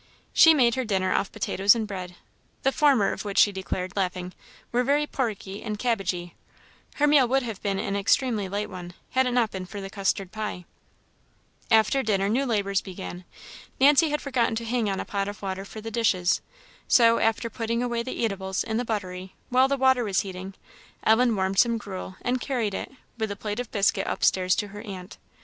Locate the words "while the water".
19.49-20.03